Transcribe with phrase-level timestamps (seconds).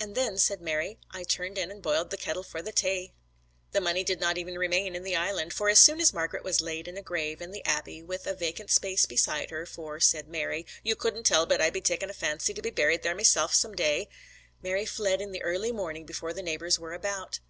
[0.00, 3.12] And then,' said Mary, 'I turned in an' boiled the kettle for the tay.'
[3.72, 6.62] The money did not even remain in the Island, for as soon as Margret was
[6.62, 10.28] laid in a grave in the Abbey with a vacant space beside her, for, said
[10.28, 13.52] Mary, 'you couldn't tell but I'd be takin' a fancy to be buried there myself
[13.52, 14.08] some day,'
[14.62, 17.40] Mary fled in the early morning before the neighbours were about.